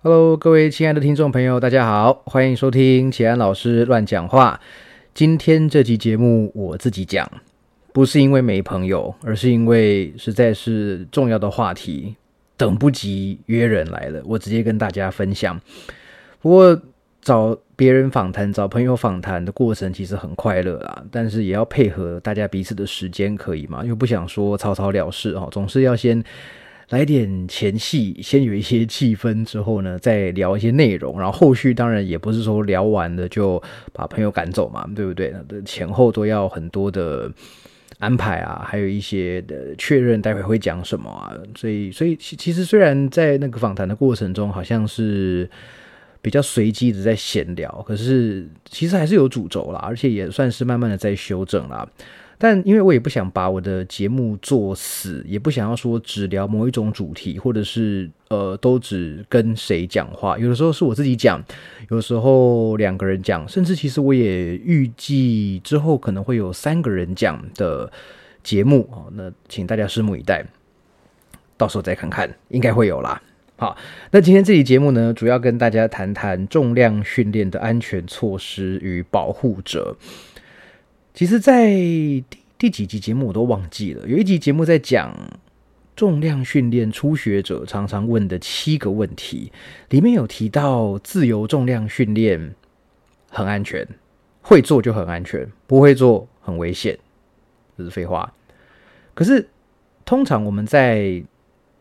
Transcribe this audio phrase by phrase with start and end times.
[0.00, 4.60] Hello，各位亲爱的听众朋友，大家好，欢迎收听齐安老师乱讲话。
[5.12, 7.28] 今天这期节目我自己讲，
[7.92, 12.14] 不是因为没朋友，而是因为实在是重要的话题，
[12.56, 15.60] 等不及约人来了，我直接跟大家分享。
[16.40, 16.80] 不过
[17.20, 23.84] 找别人访谈、找朋友访谈的过程其实很快乐啊，但是也要配合大家彼此的时间，可以吗？
[23.84, 26.22] 又不想说草草了事哦，总是要先。
[26.90, 35.34] 来点前戏，先有一些气氛，之后呢，再聊一些内容，然后后续当然也不是说聊完了就把朋友赶走嘛，对不对？
[35.66, 37.30] 前后都要很多的
[37.98, 41.36] 安排啊，还有一些的确认，待会会讲什么啊。
[41.54, 45.48] 所以，所以其实虽然在那个访谈的过程中，好像是
[46.22, 51.86] 比较随机的在闲聊，可是其实还是有主轴啦，而且也算是慢慢的在修正啦。
[52.40, 60.38] 但因为我也不想把我的节目做死，也不想要说只聊某一种主题，或者是呃都只跟谁讲话。
[60.38, 61.42] 有的时候是我自己讲，
[61.90, 67.90] 有时候两个人讲，甚至其实我也预计之后可能会有三个人讲的
[68.44, 69.10] 节目哦。
[69.14, 70.46] 那请大家拭目以待，
[71.56, 73.20] 到时候再看看，应该会有啦。
[73.56, 73.76] 好，
[74.12, 79.96] 那今天这期节目呢，主要跟大家谈谈重量训练的安全措施与保护者。
[81.18, 84.06] 其实，在第第几集节目我都忘记了。
[84.06, 85.12] 有一集节目在讲
[85.96, 89.50] 重量训练初学者常常问的七个问题，
[89.88, 92.54] 里面有提到自由重量训练
[93.30, 93.84] 很安全，
[94.42, 96.96] 会做就很安全，不会做很危险，
[97.76, 98.32] 这是废话。
[99.12, 99.48] 可是
[100.04, 101.20] 通常我们在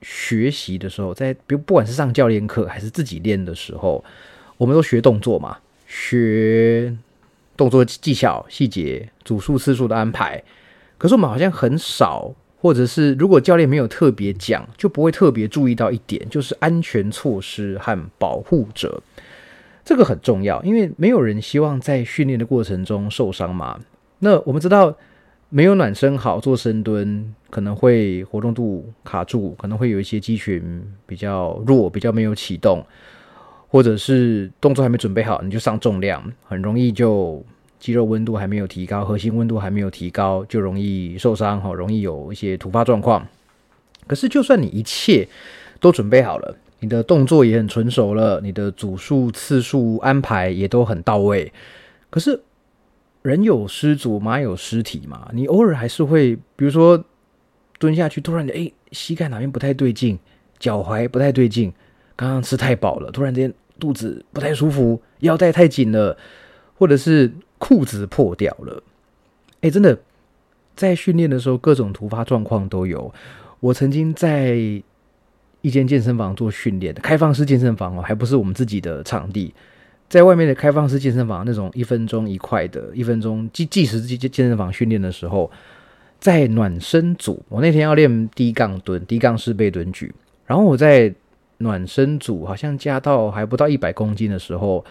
[0.01, 4.03] 学习的时候，在比如不管是上教练课还是自己练的时候，
[4.57, 6.97] 我们都学动作嘛，学。
[7.57, 10.41] 动作技巧、细节、组数次数的安排，
[10.97, 19.01] 可是我们好像很少，或者是如果教练没有特别讲，就不会特别注意到一点，就是安全措施和保护者，
[19.83, 23.79] 这个很重要，因为没有人希望在训练的过程中受伤嘛。
[24.19, 24.95] 那我们知道，
[25.49, 32.85] 没有暖身好做深蹲，可能会活动度卡住，可能会有一些肌群比较弱，比较没有启动。
[33.69, 37.43] 或者是动作还没准备好，你就上重量，很容易就
[37.79, 43.27] 肌肉温度还没有提高，核心温度还没有提高，就容易受伤，好，容易有一些突发状况。
[44.07, 45.27] 可是，就算你一切
[45.81, 51.51] 都准备好了，你的动作也很纯熟了，你的组数次数安排也都很到位，
[52.09, 52.41] 可是
[53.21, 57.03] 人有失足，马有失蹄嘛，你偶尔还是会，比如说
[57.77, 60.17] 蹲下去，突然哎，膝盖哪边不太对劲，
[60.57, 61.73] 脚踝不太对劲。
[62.17, 66.17] 刚刚吃太饱了，突然间肚子不太舒服，腰带太紧了，
[66.75, 68.81] 或者是裤子破掉了。
[69.61, 69.99] 哎，真的，
[70.75, 73.13] 在训练的时候，各种突发状况都有。
[73.59, 74.55] 我曾经在
[75.61, 79.53] 一间健身房做训练，开放式健身房哦，还不是我们自己的场地，
[80.09, 85.51] 在外面的开放式健身房那种一分钟一块的，一分钟计计时健健身房训练的时候，
[86.19, 90.11] 在暖身组，我那天要练低杠蹲、低杠式背蹲举，
[90.47, 91.13] 然后我在。
[91.57, 94.85] 暖身组好像加到还不到一百公斤的时候，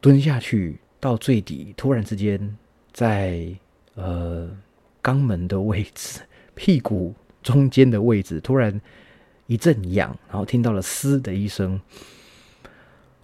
[0.00, 2.56] 蹲下去到最底，突然之间
[2.92, 3.46] 在
[3.94, 4.48] 呃
[5.02, 6.20] 肛门的位置、
[6.54, 8.80] 屁股中间的位置，突然
[9.46, 11.80] 一阵痒，然后听到了“嘶”的一声，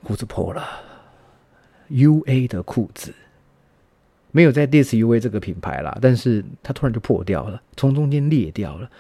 [0.03, 0.63] 裤子破了。
[1.89, 3.15] U A 的裤子
[4.31, 8.91] 没有在 Dis U A 这个品牌啦，但是它突然就破掉了，从中间裂掉了。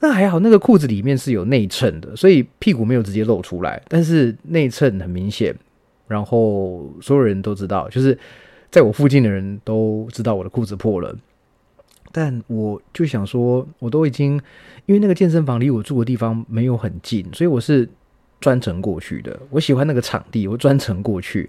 [0.00, 5.54] 那还好，那个裤子里面是有内衬的，所以屁股没有直接露出来，但是内衬很明显，
[6.08, 8.18] 然后所有人都知道，就是
[8.70, 11.14] 在我附近的人都知道我的裤子破了。
[12.12, 14.32] 但我就想说，我都已经
[14.86, 17.88] 因为那个健身房离我住的地方没有很近，所以我是
[18.40, 19.38] 专程过去的。
[19.50, 21.48] 我喜欢那个场地，我专程过去。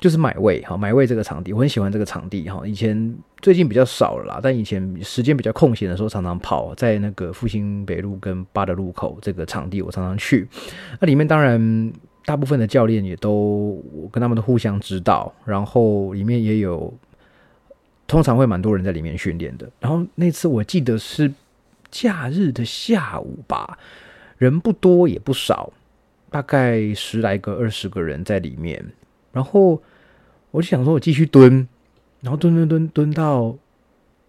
[0.00, 2.66] 就是买位哈，买位这个场地，我很喜欢这个场地哈。
[2.66, 10.48] 以前最近比较少了啦，但以前时间比较空闲的时候，常常跑在那个复兴北路跟八德路口这个场地，我常常去。
[11.00, 11.92] 那里面当然
[12.24, 16.90] 大部分的教练也都我跟他们都互相知道，然后里面也有
[18.06, 19.70] 通常会蛮多人在里面训练的。
[19.80, 21.30] 然后那次我记得是
[21.90, 23.78] 假日的下午吧，
[24.38, 25.70] 人不多也不少，
[26.30, 28.82] 大概十来个、二十个人在里面，
[29.30, 29.78] 然后。
[30.50, 31.66] 我就想说，我继续蹲，
[32.20, 33.54] 然后蹲蹲蹲蹲到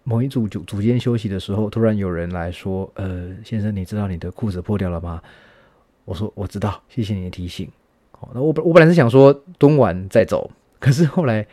[0.04, 5.20] 某一组组组间休息的时候，突然有人来说：“呃，先生，你知道你的裤子破掉了吗？”
[6.04, 7.68] 我说：“我知道，谢谢你的提醒。”
[8.12, 11.46] 好，那我本我本来是想说蹲完再走，可是后来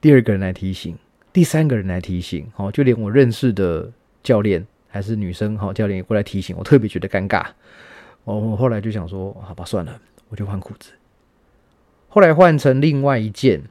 [0.00, 0.96] 第二个人来提醒，
[1.32, 3.90] 第三个人来提醒，好，就连我认识的
[4.22, 7.44] 教练还是女生，好教练也过来提醒，我特别觉得尴尬。
[8.24, 10.00] 我后来就想说：“好吧，算了。”
[10.30, 10.90] 我就换裤子。
[12.08, 13.62] 后来换成另外一件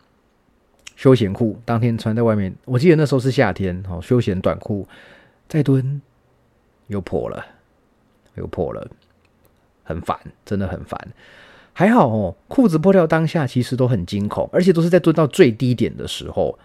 [1.03, 2.55] 休闲裤，当天穿在外面。
[2.63, 4.87] 我记得那时候是夏天，哦，休闲短裤
[5.49, 6.01] 再蹲
[6.87, 7.45] 又破了，
[8.35, 8.89] 又破了，
[9.83, 10.97] 很烦，真的很烦。
[11.73, 16.57] 还好哦，裤子破掉当下其实都很惊恐，而且都是在蹲到最低点的时候。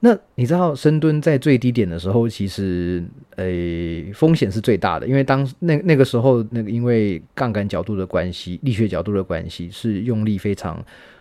[0.00, 3.02] 那你知道深蹲在最低点的时候，其实
[3.36, 10.78] 诶风险是最大的，因为当那那个时候那个因为杠杆角度的关系、力学角度的关系，是用力非常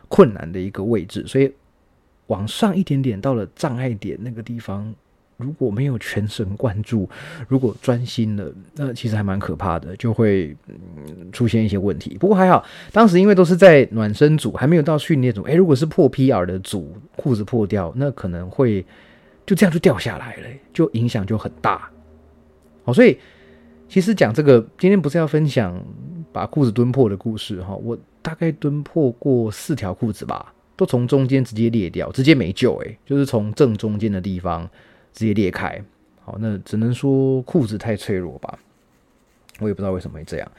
[0.10, 1.50] 困难的一个位置，所以
[2.28, 4.94] 往上一点点到了障碍点那个地方。
[5.40, 7.08] 如果没有全神贯注，
[7.48, 12.18] 如果专心了，那其实还蛮可怕的，就会嗯出现一些问题。
[12.20, 15.44] 不过还好，当时因为都是在暖身组，还没有到训练组。
[15.44, 18.84] 诶，如果是破 PR 的组，裤子破掉，那可能会
[19.46, 21.88] 就这样就掉下来了，就影响就很大。
[22.84, 23.16] 好，所以
[23.88, 25.80] 其实讲这个，今天不是要分享
[26.34, 27.76] 把裤子蹲破的故事哈。
[27.76, 32.78] 我大概蹲破过四条裤子吧，都从中间直接裂掉，直接没救。
[32.78, 34.70] 诶，就是从正中间的地方。
[35.14, 35.82] 直接裂开，
[36.24, 38.60] 好，那只能说裤子太脆弱吧，
[39.60, 40.52] 我也不知道为什么会这样。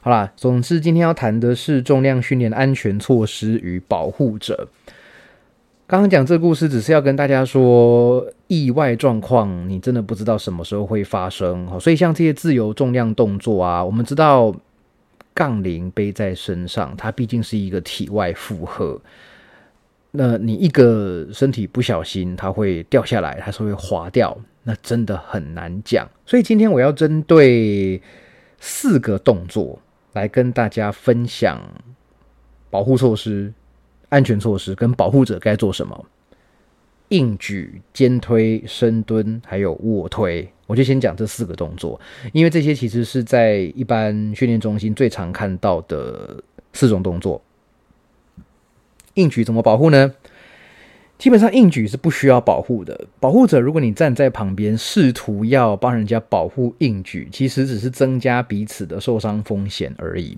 [0.00, 4.68] 好啦，总之今天要谈的是重量训练安全措施与保护者。
[5.88, 11.66] 刚刚讲这故事，只是要跟大家说，意外状况你真的不知道什么时候会发生。
[11.66, 14.54] 好，所以像这些自由重量动作啊，我们知道
[15.34, 19.00] 杠铃背在身上，它毕竟是一个体外负荷。
[20.16, 26.08] 那你一个身体不小心，它会掉下来，它是会滑掉，那真的很难讲。
[26.24, 28.00] 所以今天我要针对
[28.58, 29.78] 四个动作
[30.14, 31.60] 来跟大家分享
[32.70, 33.52] 保护措施、
[34.08, 36.06] 安全措施跟保护者该做什么。
[37.10, 42.00] 硬举、肩推、深蹲，还有卧推，我就先讲这四个动作，
[42.32, 46.42] 因为这些其实是在一般训练中心最常看到的
[46.72, 47.40] 四种动作。
[49.16, 50.14] 硬举怎么保护呢？
[51.18, 53.06] 基本上硬举是不需要保护的。
[53.18, 60.36] 保护者，如果你站在旁边试图要帮人家保护硬举，其实只是增加彼此的受伤风险而已。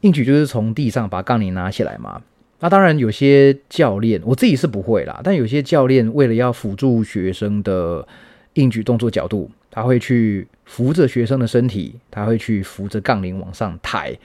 [0.00, 2.22] 硬举就是从地上把杠铃拿起来嘛。
[2.60, 8.08] 那当然有些教练，我自己是不会啦，但有些教练为了要辅助学生的
[8.54, 14.16] 硬举动作角度，他会去扶着学生的身体，他会去扶着杠铃往上抬。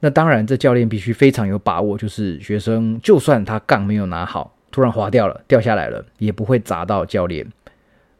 [0.00, 7.46] 那当然，这教练必须非常有把握，就是学生就算他杠没有拿好，突然滑掉了，掉下来了，也不会砸到教练。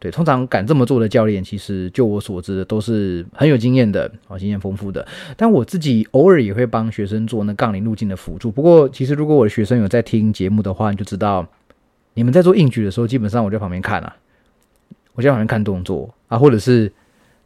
[0.01, 5.05] 对，通常敢这么做的教练，其实就我所知的都是很有经验的，啊，经验丰富的。
[5.37, 8.51] 但我自己偶尔也会帮学生做那杠铃路径的辅助。
[8.51, 11.47] 不过，其实如果我的学生有在听节目的话，你就知道，
[12.15, 14.17] 你们在做硬举的时候，基本上我在旁边看啊，
[15.15, 16.93] 我在旁边看动作啊，或者是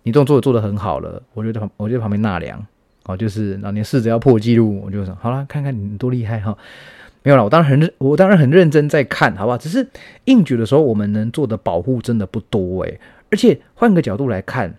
[0.02, 2.67] 你动作做的很好了，我就在旁，我就在旁边纳凉。
[3.04, 6.56] 哦，就是那你试着要破纪录，我就说好了，看看你多厉害哈。
[7.25, 9.56] 没有了，我当然很认，我当然很认真在看，好不好？
[9.56, 9.87] 只是
[10.25, 13.00] 应举的时候，我们能做的保护真的不多诶。
[13.31, 14.75] 而且换个角度来看，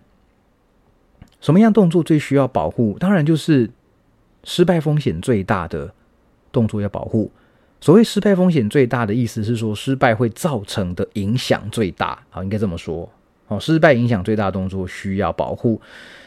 [1.40, 2.98] 什么样动作最需要保护？
[2.98, 3.70] 当然就是
[4.44, 5.92] 失败风险最大的
[6.52, 7.30] 动作要保护。
[7.80, 12.18] 所谓失败风险最大的意思是说，失败会造成的影响最大。
[12.28, 13.10] 好，应该这么说。
[13.48, 15.80] 哦，失败影响最大的动作需要保护。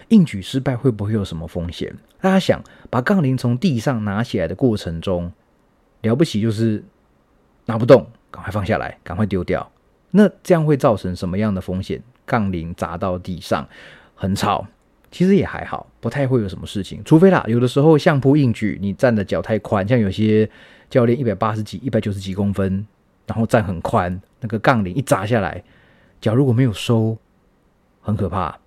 [0.09, 1.93] 硬举失败会不会有什么风险？
[2.21, 5.31] 大家想，把杠铃从地上拿起来的过程中，
[6.01, 6.83] 了不起就是
[7.65, 9.71] 拿不动，赶快放下来，赶快丢掉。
[10.11, 12.01] 那这样会造成什么样的风险？
[12.25, 13.67] 杠铃砸到地上
[14.15, 14.65] 很吵，
[15.11, 17.01] 其实也还好，不太会有什么事情。
[17.05, 20.49] 除非啦，有的时候相扑硬举，你站的脚太宽，像有些
[20.89, 22.85] 教练一百八十几、一百九十几公分，
[23.25, 25.63] 然后站很宽，那个杠铃一砸下来，
[26.19, 27.17] 脚如果没有收，
[28.01, 28.57] 很可怕。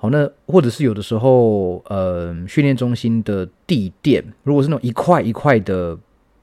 [0.00, 5.98] 好，那或者是有的时候，呃，训练中心的地垫，如果是那种一块一块的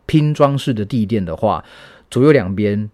[0.05, 1.63] 拼装式的地垫的话，
[2.11, 2.89] 左右两边，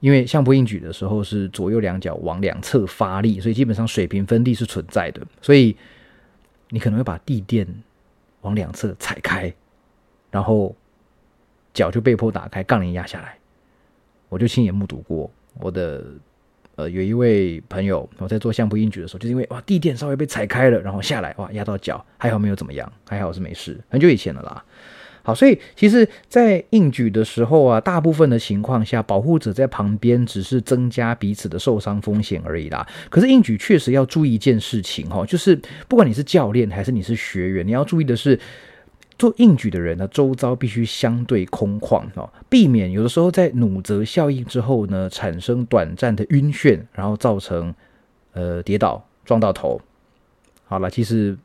[0.00, 5.76] 因为相扑硬举的时候是左右两脚往两侧发力，所以基本上水平分地是存在的，所以
[6.70, 7.68] 你可能会把地垫
[8.40, 9.54] 往两侧踩开，
[10.30, 10.74] 然后
[11.74, 13.36] 脚就被迫打开，杠铃压下来，
[14.30, 15.30] 我就亲眼目睹过
[15.60, 16.02] 我的。
[16.76, 24.62] 呃，有一位朋友，我在做相扑硬举的时候，就是因为哇地垫稍微被踩开了，然后下来哇压到脚，还好没有怎么样，还好是没事，很久以前了啦。
[25.22, 32.86] 好，所以其实，在硬举的时候啊，大部分的情况下，保护者在旁边只是增加彼此的受伤风险而已啦。
[33.10, 38.38] 可是硬举确实要注意一件事情哈，就是不管你是教练还是你是学员，你要注意的是。
[39.18, 47.74] 做硬举的人呢，周遭必须相对空旷哦，避免有的时候在努泽效应之后呢，产生短暂的晕眩，然后造成
[48.32, 49.80] 呃跌倒撞到头。
[50.66, 51.38] 好了，其实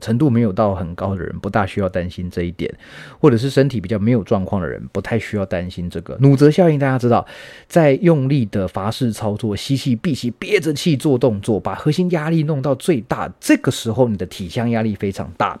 [0.00, 2.70] 程度没有到很高的人，不大需要担心这一点；
[3.18, 6.78] 或者是身体比较没有状况的人，不太需要担心这个努泽效应。
[6.78, 7.26] 大家知道，
[7.66, 15.58] 在用力的法式操作、吸气、闭气、憋着气做动作，把核心压力弄到最大，这个时候你的体腔压力非常大。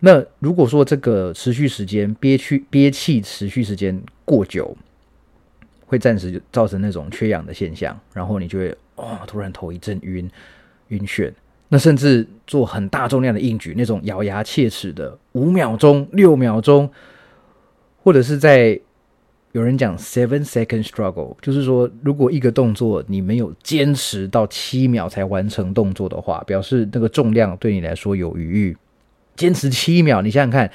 [0.00, 4.76] 那如果说这个持续时间憋屈憋气持续时间过久，
[5.86, 10.30] 会暂时就造成那种缺氧的现象，然后你就会哦，突然头一阵晕
[10.88, 11.32] 晕眩。
[11.68, 16.88] 那甚至做很大重量的硬举，那种咬牙切齿的五秒钟、六秒钟，
[18.02, 18.78] 或者是在
[19.52, 28.76] 有人讲 seven second struggle，就是说，如果一个动作你没有坚持到七秒才完成动作的话，表示那个重量对你来说有余裕。
[29.36, 30.70] 坚持七秒，你想想看。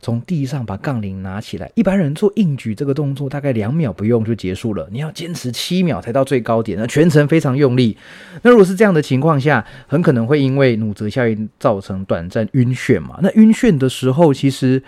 [0.00, 4.86] 从地上把杠铃拿起来，一般人做硬举这个动作大概两秒不用就结束了。
[4.92, 7.96] 你要坚持七秒才到最高点，那全程非常用力。
[8.42, 13.18] 那如果是这样的情况下，很可能会因为努泽效应造成短暂晕眩嘛？
[13.22, 14.82] 那晕眩的时候，其实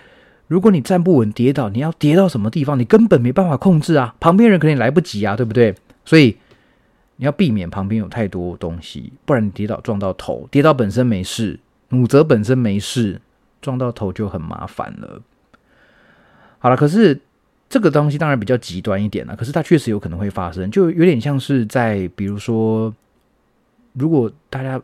[0.45, 4.13] 如果你站不稳跌倒，你要跌到什么地方，你根本没办法控制啊！
[4.19, 5.73] 旁边人肯定来不及啊，对不对？
[6.05, 6.37] 所以
[7.15, 13.21] 你要避免旁边有太多东西，不然你跌倒撞到头，跌倒本身没事，努泽本身没事。
[13.59, 15.19] 撞到头就很麻烦了。
[16.59, 17.19] 好了，可是
[17.67, 22.93] 这个东西当然比较极端一点了，可是它确实有可能会发生，就有点像是在比如说，
[23.93, 24.79] 如果大家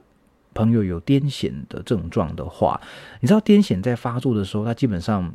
[0.56, 2.82] 朋友有癫痫的症状的话，
[3.22, 5.32] 你知道癫痫在发作的时候，他基本上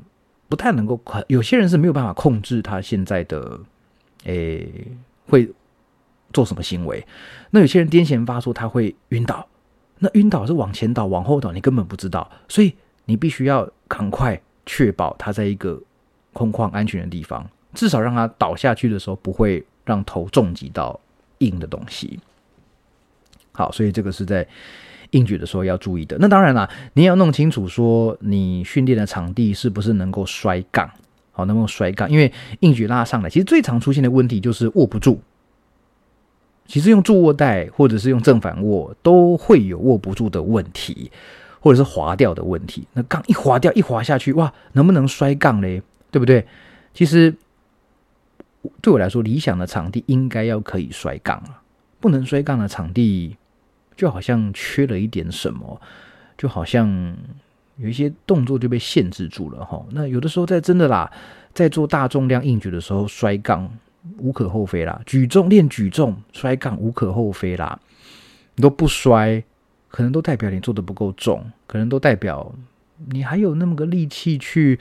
[0.49, 3.59] 不太能够，有些人是没有办法控制他现在的
[4.25, 4.69] 诶
[5.29, 5.49] 会
[6.33, 7.07] 做什么行为。
[7.51, 9.47] 那有些人癫痫发作，他会晕倒，
[9.99, 12.75] 那晕倒是往前倒、往后倒，你根本不知道，所以。
[13.11, 15.81] 你必须要赶快确保他在一个
[16.35, 21.01] 空旷安全的地方，至少让他倒下去的时候不会让头重击到
[21.39, 22.21] 硬的东西。
[23.53, 24.47] 好，所以这个是在
[25.13, 26.19] 硬举的时候要注意的。
[26.21, 30.87] 那当然啦，你也要弄清楚说你训练的场地是不是能够摔杠，
[31.33, 32.11] 好，能不能摔杠。
[32.11, 35.19] 因为硬举拉上来，其实最常出现的问题就是握不住。
[36.69, 41.11] 其实用助握带或者是用正反握都会有握不住的问题。
[41.61, 45.83] 或者是滑掉的问题，那杠一滑掉，一滑下去，哇，能不能摔杠嘞？
[46.09, 46.47] 对不对？
[46.95, 47.35] 其实
[48.81, 51.61] 对我来说，理想的场地应该要可以摔杠了，
[51.99, 53.37] 不能摔杠的场地，
[53.97, 55.81] 就好像缺了一点什么，
[56.39, 56.89] 就好像
[57.77, 59.85] 有一些动作就被限制住了哈。
[59.91, 61.11] 那有的时候在真的啦，
[61.53, 63.69] 在做大重量硬举的时候摔杠
[64.19, 67.79] 无可厚非啦，举重练举重摔杠无可厚非啦，
[68.57, 69.43] 你都不摔。
[69.91, 72.55] 可能都代表你做的不够重，可能都代表
[73.07, 74.79] 你还有那么个力气去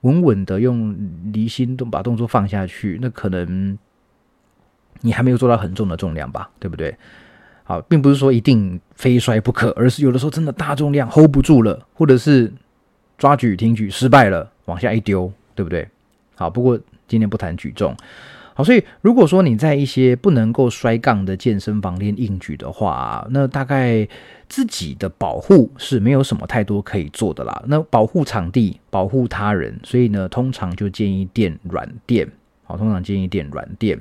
[0.00, 0.96] 稳稳的用
[1.32, 3.78] 离心动把动作放下去，那可能
[5.00, 6.92] 你还没有做到很重的重量吧，对不对？
[7.62, 12.52] 好，并不是说一定非摔不可，而是有的时候真的大重量 hold 不住了，或者是
[13.16, 15.88] 抓举挺举失败了，往下一丢，对不对？
[16.34, 17.96] 好，不过今天不谈举重。
[18.58, 24.08] 好，所以如果说你在一些不能够摔杠的健身房练硬举的话，那大概
[24.48, 27.62] 自己的保护是没有什么太多可以做的啦。
[27.68, 32.28] 那保护场地、保护他人，所以呢，通常就建议垫软垫。
[32.64, 33.96] 好，通常建议垫软垫。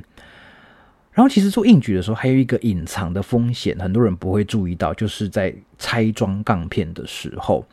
[1.11, 7.63] 然后，其实做硬举的时候，还有一个隐藏的风险，很多人不会注意到，就是在拆装杠片的时候，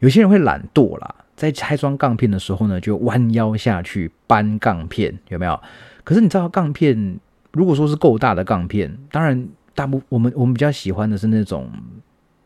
[0.00, 5.58] 有些人会懒惰啦，在拆装杠片的时候呢，就弯腰下去搬杠片，有没有？
[6.04, 7.18] 可是你知道杠片，
[7.52, 11.70] 如果说是够大的杠片，当然大部我们我们比较喜欢的是那种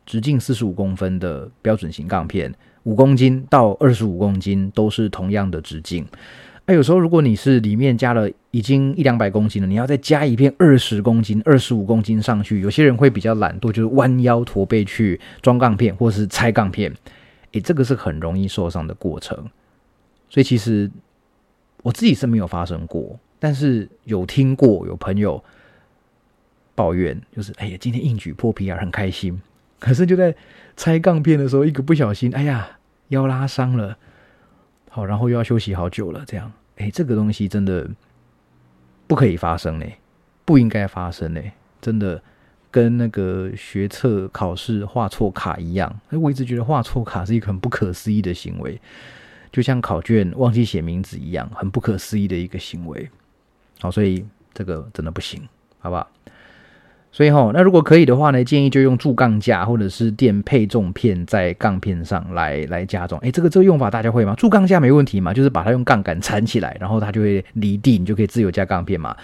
[0.06, 6.06] 直径四十五公分的标准型杠片，五公斤到二十五公斤都是同样的直径。
[6.64, 16.94] 那有时候如果你是里面加了已经一两百公斤了，你要再加一片二十公斤、二十五公斤上去，有些人会比较懒惰，就是弯腰驼背去装杠片或是拆杠片，
[17.54, 19.36] 诶，这个是很容易受伤的过程。
[20.28, 20.90] 所以其实
[21.82, 23.18] 我自己是没有发生过。
[23.40, 25.42] 但是有听过有朋友
[26.74, 29.38] 抱怨，就是哎呀，今天硬举破皮啊，很开心。
[29.78, 30.34] 可是就在
[30.76, 33.98] 拆杠片的时候，一个不小心，哎呀，腰拉伤了。
[34.88, 36.24] 好，然后又要休息好久了。
[36.26, 37.90] 这样，哎，这个东西真的
[39.06, 39.86] 不可以发生呢，
[40.46, 41.42] 不应该发生呢。
[41.82, 42.22] 真的
[42.74, 46.00] 跟那个学测考试画错卡一样。
[46.08, 48.80] 哎，我一直觉得画错卡是一个很不可思议的行为，
[49.52, 53.08] 就像考卷忘记写名字一样，很不可思议的一个行为。
[53.78, 55.40] 好，所以这个真的不行，
[55.78, 56.10] 好不好？
[57.14, 63.16] 所以哈，那如果可以的话呢，建议就用铸杠架或者是垫配重片在杠片上来来加重。
[63.20, 64.34] 哎，这个这个用法大家会吗？
[64.36, 69.16] 铸杠架没问题嘛，就是把它用杠杆缠起来，然后它就会离地，你就可以自由加杠片嘛。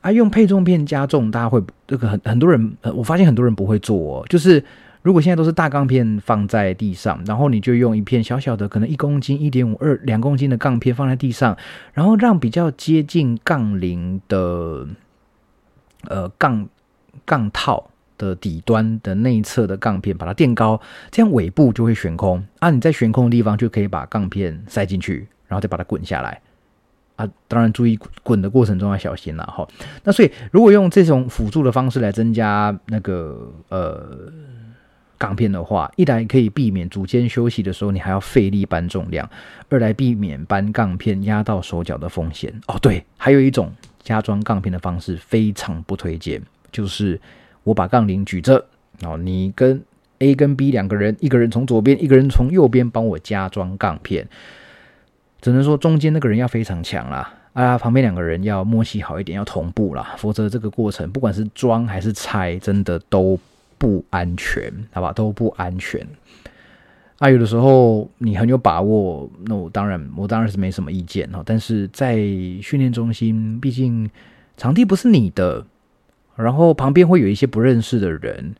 [0.00, 4.60] 啊，用配重片加重，大家会这个很很多人，我发现很多人不会做哦，就是
[5.02, 11.56] 如果现在都是大钢片放在地上，然后你就用一片小小的，可能一公斤、一点五二两公斤的钢片放在地上，
[11.94, 14.88] 然后让比较接近杠铃的
[16.08, 16.68] 呃杠
[17.24, 20.80] 杠套的底端的内侧的杠片，把它垫高，
[21.10, 22.70] 这样尾部就会悬空啊。
[22.70, 26.40] 你在悬空的地方就可以把杠片塞进去，然后再把它滚下来。
[27.16, 29.66] 啊，当然注意滚的过程中要小心了哈。
[30.04, 34.30] 那所以如果用这种辅助的方式来增加那个呃
[35.16, 39.26] 钢片的话，一来可以避免组间休息的时候你还要费力搬重量，
[39.70, 42.52] 二来避免搬杠片压到手脚的风险。
[42.66, 47.20] 哦，对，还有一种加装杠片的方式非常不推荐，就是
[47.64, 48.64] 我把杠铃举着，
[49.00, 49.82] 然后你跟
[50.18, 54.26] A 跟 B 两个人，一个人从左边，一个人从右边帮我加装杠片。
[55.40, 63.38] 只能说中间那个人要非常强啦，啊，旁边两个人要默契好一点，要同步啦，否则这个过程不管是装还是拆，真的都
[63.78, 66.04] 不安全，好吧，都不安全。
[67.18, 71.42] 啊，有的时候你很有把握，那我当然我当然是没什么意见哈。
[71.44, 72.16] 但是在
[72.62, 74.10] 训练中心，毕竟
[74.56, 75.64] 场地不是你的，
[76.36, 78.54] 然后旁边会有一些不认识的人，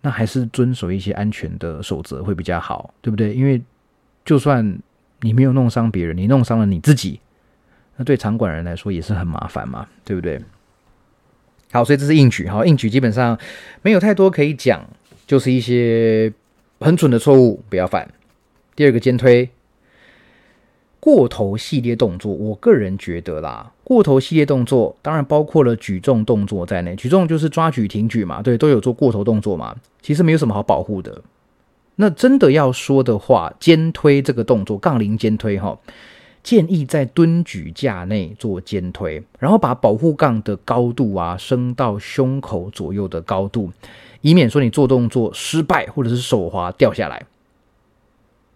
[0.00, 3.34] 那还是遵守一些安全的守则会比较好，对不对？
[3.34, 3.62] 因为
[4.24, 4.78] 就算
[5.20, 7.20] 你没有弄伤别人，你弄伤了你自己，
[7.96, 10.40] 那对场馆人来说也是很麻烦嘛，对不对？
[11.72, 13.38] 好，所以这是硬举，好，硬举基本上
[13.82, 14.88] 没有太多可以讲，
[15.26, 16.32] 就是一些
[16.80, 18.08] 很蠢的错误，不要犯。
[18.74, 19.48] 第二个肩推
[21.06, 31.22] 过头系列动作，我个人觉得啦，过头系列动作当然包括了举重动作在内，举重就是抓举、挺举嘛，对，都有做过头动作嘛，其实没有什么好保护的。
[31.94, 35.78] 那真的要说的话，肩推这个动作，杠铃肩推哈，
[36.42, 43.70] 建议在蹲举架内做肩推，然后把保护杠的高度啊升到胸口左右的高度，
[44.22, 47.24] 以免说你做动作失败或者是手滑掉下来。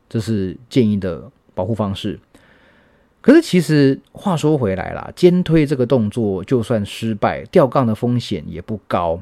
[0.09, 2.19] 这是建议的保护方式。
[3.21, 9.21] 可是其实话说回来啦，肩推这个动作就算失败，掉杠的风险也不高。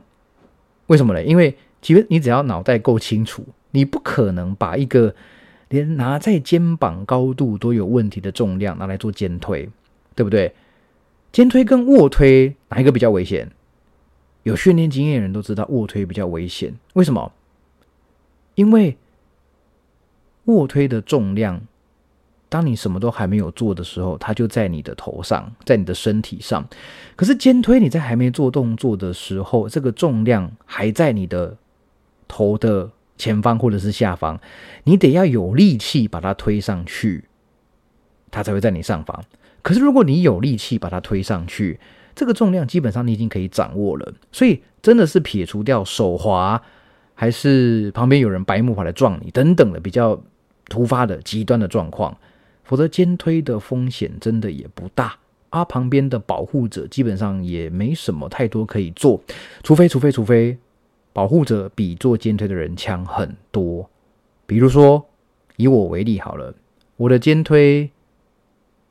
[0.87, 1.23] 为什么呢？
[1.23, 3.45] 因为其实你只要脑袋够清楚。
[3.71, 5.15] 你不可能把一个
[5.69, 9.69] 连拿在肩膀高度都有问题的重量拿来做肩推，
[10.15, 10.55] 对不对？
[11.31, 13.51] 肩推跟卧推哪一个比较危险？
[14.45, 16.75] 有训练经验的人都知道卧推比较危险。
[16.95, 17.31] 为什么？
[18.55, 18.97] 因为
[20.47, 21.61] 卧推的重量，
[22.49, 26.67] 当你什么都还没有做的时候，它就在你的头上，在你的身体上。
[27.17, 31.57] 可是肩推你在还没做动作的时候，这个重量还在你的
[32.27, 32.91] 头的。
[33.19, 34.39] 前方或者是下方，
[34.85, 37.25] 你得要有力气把它推上去，
[38.31, 39.25] 它才会在你上方。
[39.61, 41.81] 可是如果你有力气把它推上去，
[42.15, 44.15] 这个重量基本上你已经可以掌握了。
[44.31, 46.63] 所以真的是撇除掉手滑，
[47.17, 50.23] 还是旁边有人白木跑来撞你等等的比较
[50.69, 52.17] 突发的极端的状况，
[52.69, 55.19] 否则肩推的风险真的也不大。
[55.51, 59.21] 啊，旁边的保护者基本上也没什么太多可以做，
[59.65, 60.57] 除非除非除非。
[61.11, 63.91] 保护者比做肩推的人强很多。
[64.47, 65.05] 比如说，
[65.57, 66.55] 以我为例好了，
[66.97, 67.91] 我的肩推，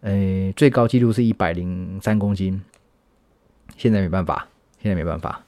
[0.02, 2.62] 呃，最高纪录是一百零三公斤。
[3.78, 4.50] 现在没办法，
[4.82, 5.42] 现在没办法，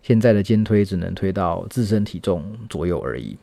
[0.00, 3.36] 现在的肩推只能推到自身体重左右而已。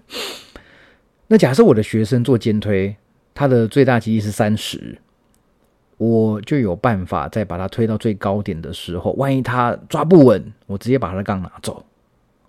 [1.28, 2.96] 那假设我的学生做肩推，
[3.34, 4.98] 他的最大肌力是三十，
[5.98, 11.86] 我就有办法在把他推到最高点的时候，万一他抓不稳，我直接把他的杠拿走。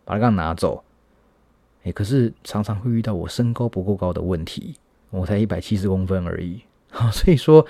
[0.07, 0.85] 把它杠拿走，
[1.83, 4.75] 哎，可是常常会遇到我身高不够高的问题，
[5.09, 7.65] 我才一百七十公分而已，好， 所以说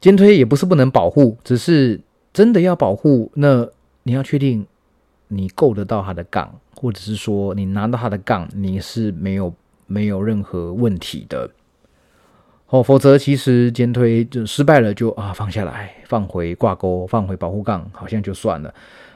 [0.00, 2.00] 肩推也不是不能保护，只是
[2.32, 3.68] 真的要保护，那
[4.04, 4.66] 你要确定
[5.28, 9.52] 你够得到他的杠，或者是说你拿到他的杠，你是没有
[9.86, 11.50] 没有任何问题的，
[12.70, 18.72] 哦，否则其实肩推就失败了，就啊放下来，放回挂钩，放回保护杠，好像就算了。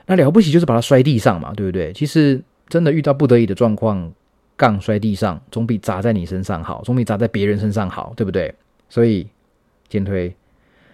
[0.06, 1.92] 那了不起就是把它摔地上嘛，对不对？
[1.92, 4.12] 其实真的遇到不得已的状况，
[4.56, 8.52] 杠摔地上总比砸在你身上好，总比砸在别人身上好，对不对？
[8.88, 9.26] 所以
[9.88, 10.34] 肩推。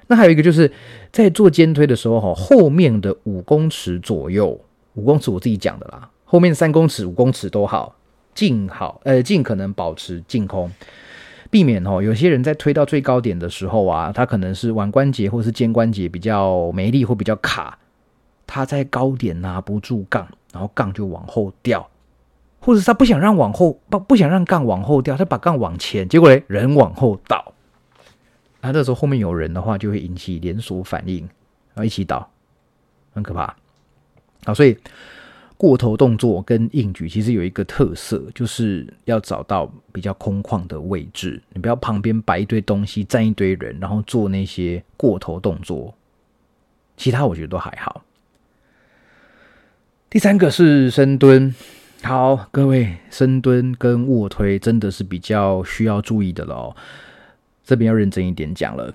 [0.06, 0.70] 那还有一个就是
[1.10, 4.60] 在做肩推的时候，哈，后面的五公尺左右，
[4.94, 7.96] 五公尺我自己讲的啦，后面三公尺、五公尺都好，
[8.34, 10.70] 尽好呃尽可能保持净空，
[11.50, 17.76] 避免哦有些人在推到最高点的时候啊，他可能是腕关节或是肩关节比较没力或比较卡。
[18.52, 21.88] 他在高点拿不住杠，然后杠就往后掉，
[22.58, 27.54] 或者是他不想让往后不不想让杠往后掉，他把杠往前，结果嘞人往后倒，
[28.60, 31.20] 那这时候后面有人的话，就会引起连锁反应，
[31.74, 32.28] 然后一起倒，
[33.14, 33.54] 很可怕。
[34.44, 34.76] 好，所以
[35.60, 45.94] 过头动作跟硬举其实有一个特色，就是要找到比较空旷的位置，你不要旁边摆一堆东西，站一堆人，然后做那些过头动作。
[46.96, 48.02] 其他我觉得都还好。
[50.08, 51.54] 第三个是深蹲，
[52.02, 56.74] 好，各位，深蹲跟卧推真的是比较需要注意的喽。
[57.62, 58.94] 这边要认真一点讲了，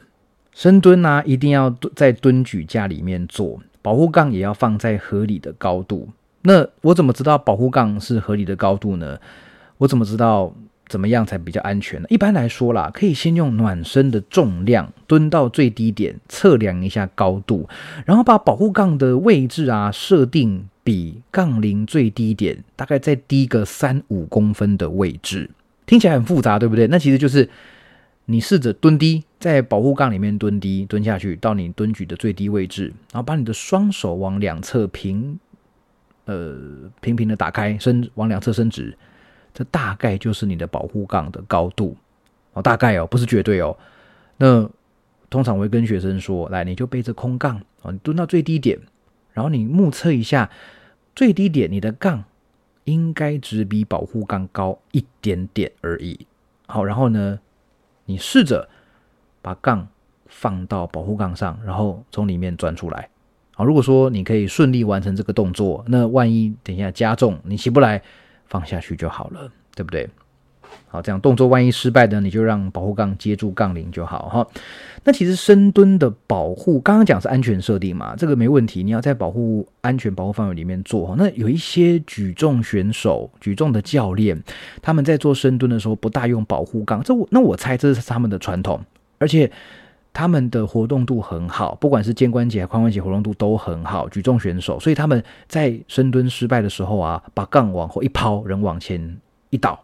[0.51, 6.10] 深蹲呢一定要在蹲举架里面做，保护杠也要放在合理的高度。
[6.46, 9.20] 那我怎么知道保护杠是合理的高度呢？
[9.78, 10.54] 我怎么知道
[10.88, 12.08] 怎么样才比较安全呢？
[12.10, 17.68] 一般来说啦，可以先用暖身的重量蹲到最低点，测量一下高度，
[18.06, 20.68] 然后把保护杠的位置啊设定。
[20.86, 25.50] 比杠铃最低点大概再低个三五公分的位置，
[25.88, 26.86] 听起来很复杂，对不对？
[26.86, 27.50] 那其实就是
[28.26, 35.40] 你试着蹲低，在保护杠里面蹲低，蹲下去到你蹲举的最低位置，然后把你的双手往两侧平，
[36.26, 36.56] 呃，
[37.02, 38.98] 平平的打开，伸往两侧伸直，
[39.54, 41.96] 这大概就是你的保护杠的高度
[42.54, 43.78] 哦，大概哦，不是绝对哦。
[44.38, 44.70] 那
[45.30, 48.80] 通常我会跟学生说，来，你就背着空杠哦，你蹲到最低点，
[49.34, 50.50] 然后你目测一下。
[51.16, 52.26] 最低点，你的杠
[52.84, 56.28] 应该只比保护杠高一点点而已。
[56.68, 57.40] 好，然后呢，
[58.04, 58.68] 你试着
[59.42, 59.88] 把杠
[60.26, 63.08] 放到保护杠上，然后从里面钻出来。
[63.56, 68.02] 好，如果说你可以顺利完成这个动作，那万一等一下加重，你起不来，
[68.46, 70.08] 放下去就好了，对不对？
[70.88, 74.48] 好，这样动作万一失败呢，你就让保护杠接住杠铃就好哈。
[75.06, 78.84] 那其实深蹲的保护，刚刚讲是安全设定嘛，这个没问题。
[78.84, 81.15] 你要在保护安全保护范围里面做哈。
[81.18, 84.41] 那有一些举重选手、举重的教练，
[84.82, 88.84] 他们在做深蹲的时候不大用保护杠，这我那我猜这是他们的传统，
[89.18, 89.50] 而且
[90.15, 94.08] 他们的活动度很好，不管是肩关节、髋关节活动度都很好。
[94.08, 99.17] 举重选手，所以他们在深蹲失败的时候啊，把杠往后一抛，人往前
[99.49, 99.78] 一倒。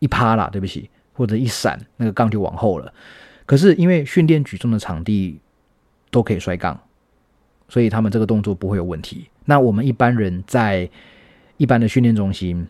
[0.00, 2.92] 一趴啦，对不起，或者一闪，那个杠就往后了。
[3.46, 5.38] 可是因为训练举重的场地
[6.10, 6.76] 都可以摔杠，
[7.68, 9.28] 所以他们这个动作不会有问题。
[9.44, 10.90] 那我们一般人在
[11.56, 12.66] 一般的训练中心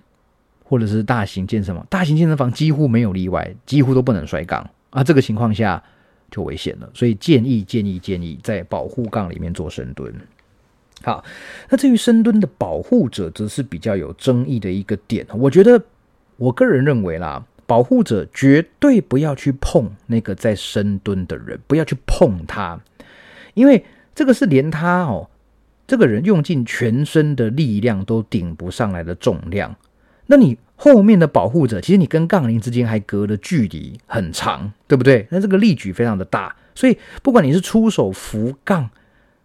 [0.62, 5.02] 或者是大型健身房，大型健身房几乎没有例外，几乎都不能摔杠啊。
[5.02, 5.82] 这个情况下
[6.32, 10.12] 就危险了，所以建议建议建议在保护杠里面做深蹲。
[11.04, 11.22] 好，
[11.68, 15.80] 那至于深蹲的保护者，则是比较有争议的一个点，我觉得。
[16.38, 22.80] 我个人认为啦，保护者绝对不要去碰那个在深蹲的人，不要去碰他，
[23.54, 25.28] 因为这个是连他哦，
[25.86, 29.76] 这个人用尽全身的力量都顶不上来的重量。
[30.26, 35.28] 那你后面的保护者，其实你跟杠铃之间还隔的距离很长，对不对？
[35.30, 38.90] 那这个力举非常的大，所以不管你是出手扶杠，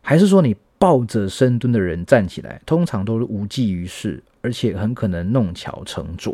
[0.02, 6.34] 还是说你抱着深蹲的人站起来，通常都是无济于事，而且很可能弄巧成拙。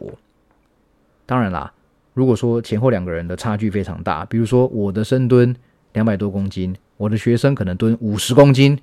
[1.25, 1.73] 当然啦，
[2.13, 5.53] 如果说前后两个人的差距非常大，比如说我的深蹲
[5.91, 8.79] 两百多公斤，我的学生可能蹲五十公斤，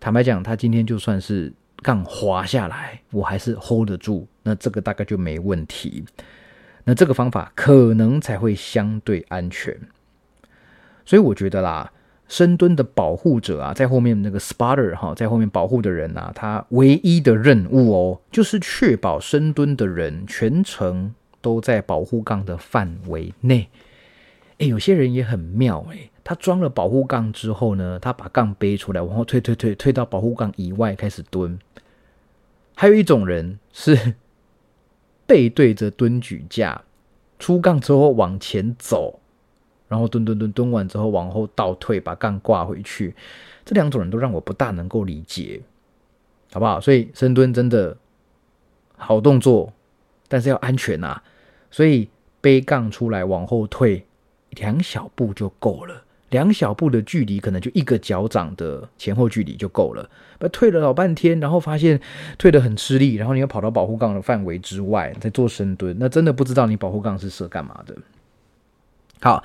[0.00, 6.04] 坦白讲，他今天就算是杠滑下来，我还是 hold 得住，那这个大概就没问题。
[6.84, 9.78] 那这个方法可能才会相对安全。
[11.04, 11.92] 所以我觉得啦，
[12.28, 21.14] 深蹲的保护者啊，在后面那个 spotter 哈，在后面保护的人啊，他唯一的任务哦，就是确保深蹲的人全程。
[21.42, 23.68] 都在保护杠的范围内。
[24.58, 31.58] 哎，有些人也很妙哎，他装了保护杠之后呢，他把杠背出来，往后推推推推到保护杠以外开始蹲。
[32.76, 34.14] 还有一种人是
[35.26, 36.82] 背对着蹲举架，
[37.38, 39.20] 出杠之后往前走，
[39.88, 43.14] 然后蹲蹲蹲蹲完之后往后倒退，把杠挂回去。
[43.64, 45.60] 这两种人都让我不大能够理解，
[46.52, 46.80] 好不好？
[46.80, 47.96] 所以深蹲真的
[48.96, 49.72] 好动作，
[50.28, 51.22] 但是要安全呐。
[51.70, 52.08] 所以
[52.40, 54.04] 背杠出来往后退
[54.50, 56.01] 两小步就够了，
[56.32, 60.10] 两小步的距离可能就一个脚掌的前后距离就够了。
[60.40, 62.00] 不退了老半天，然后发现
[62.36, 67.94] 退得很吃力，然后你又跑到保护杠的范围之外在做深蹲，那真的不知道你保护杠是设干嘛的。
[69.20, 69.44] 好，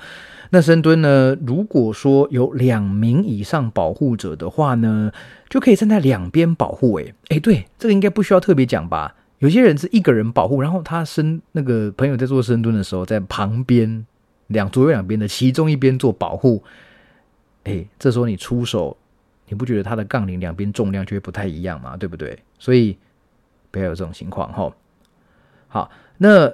[0.50, 1.36] 那深蹲呢？
[1.46, 5.12] 如果说有两名以上保护者的话呢，
[5.48, 6.98] 就可以站在两边保护。
[6.98, 9.14] 诶诶，对，这个应该不需要特别讲吧？
[9.38, 14.04] 有些人是一个人保护，然后他深那个朋友在做深蹲的时候，在旁边
[14.48, 16.62] 两左右两边的其中一边做保护。
[17.64, 18.96] 哎，这时候你出手，
[19.46, 21.96] 你不觉得他的杠铃两边重量就会不太一样吗？
[21.96, 22.38] 对不对？
[22.58, 22.96] 所以
[23.70, 24.72] 不要有这种情况哈。
[25.68, 26.52] 好，那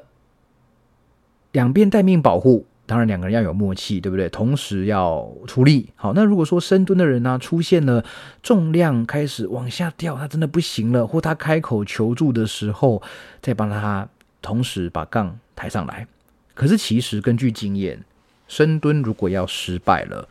[1.53, 4.29] 两边待命保护，当然两个人要有默契，对不对？
[4.29, 5.91] 同时要出力。
[5.95, 8.05] 好，那如果说深蹲的人呢，出现了
[8.43, 13.01] 重量开始往下掉，他真的不行了，或他开口求助的时候，
[13.41, 14.09] 再帮他
[14.43, 16.09] 同时把杠抬上来。
[16.55, 18.05] 可是其实根据经验，
[18.49, 20.29] 深蹲如果要失败了，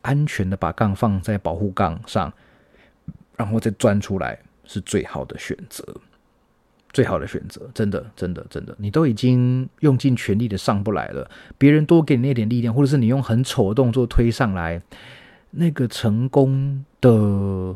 [0.00, 2.32] 安全的把杠放在保护杠上，
[3.36, 5.84] 然后再钻出来，是最好的选择。
[6.92, 14.82] 最好的选择，真的，真的，真的，你都已经用尽全力的上不来了，别人多给你那点力量，或者是你用很丑的动作推上来，
[15.52, 17.74] 那个成功的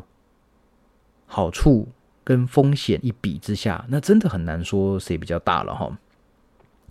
[1.25, 1.87] 好处
[2.23, 5.97] 跟风险一比之下，那真的很难说谁比较大了哈。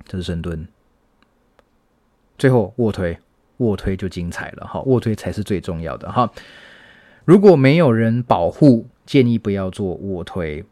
[0.04, 0.66] 这是深蹲，
[2.38, 3.18] 最后卧推，
[3.58, 6.30] 卧推就精彩了哈，卧推才是最重要的哈。
[7.24, 10.64] 如果没有人保护，建议不要做卧推。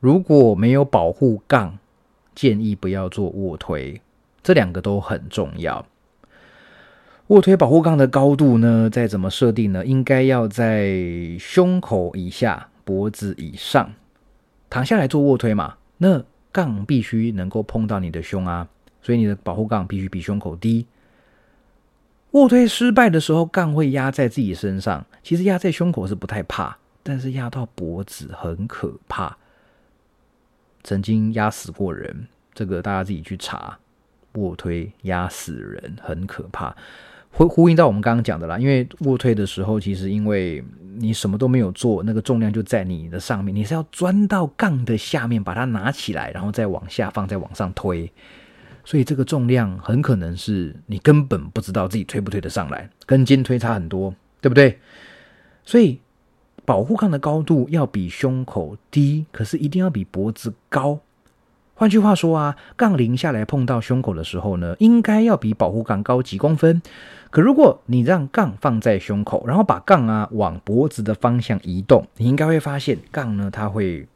[0.00, 1.78] 如果没有保护杠，
[2.34, 4.00] 建议不要做卧推，
[4.42, 5.84] 这两个都很重要。
[7.28, 9.84] 卧推保护杠的高度呢，再怎么设定呢？
[9.84, 13.92] 应该要在胸口以下、脖子以上。
[14.70, 18.68] 躺下来做卧推嘛，那杠必须能够碰到你的胸啊，
[19.02, 20.86] 所以你的保护杠必须比胸口低。
[22.32, 25.04] 卧推失败的时候，杠会压在自己身上。
[25.22, 29.36] 其实压在胸口是不太怕，但是压到脖子很可怕。
[30.84, 33.78] 曾经压死过人，这个大家自己去查。
[34.34, 36.76] 卧推压死人很可怕，
[37.32, 38.58] 会呼应到我们刚刚讲的啦。
[38.58, 40.62] 因为卧推的时候，其实因为
[40.98, 48.12] 你什么都没有做，那个重量就在你的上面，你是要钻到杠的下面把它拿起来，然后再往下放，再往上推。
[48.88, 54.78] 所以这个重量很可能是你根本不知道自己推不推得上来，跟肩推差很多，对不对？
[55.62, 56.00] 所以。
[56.64, 61.00] 保护杠的高度要比胸口低，可是一定要比脖子高。
[61.74, 66.82] 换句话说啊，杠铃下来碰到胸口的时候呢，应该要比保护杠高几公分。
[67.30, 74.06] 可如果你让杠放在胸口，然后把杠啊往脖子的方向移动，你应该会发现杠呢，它会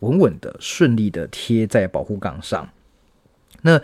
[0.00, 2.68] 稳稳的、顺利的贴在保护杠上。
[3.62, 3.80] 那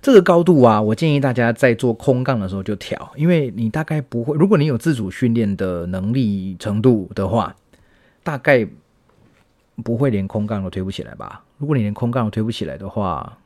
[0.00, 7.54] 这个高度啊，我建议大家在做空杠的时候就调，因为你大概不会，如果你有自主训练的能力程度的话，
[8.22, 8.66] 大概
[9.84, 11.44] 不会连空杠都推不起来吧。
[11.58, 13.36] 如果你连空杠都推不起来的话，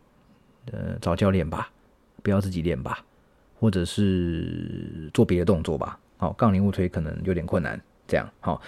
[0.71, 1.69] 呃，找教练吧，
[2.23, 3.05] 不要自己练吧，
[3.59, 5.99] 或者是做别的动作吧。
[6.17, 8.63] 好，杠铃卧推可能有点困难，这样好。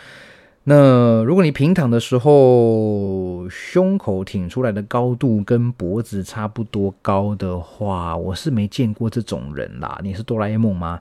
[0.66, 10.00] 那如果你平躺的时候，胸口挺出来的高度跟脖子差不多高的话，我是没见过这种人啦。
[10.02, 10.98] 你是哆啦 A 梦吗？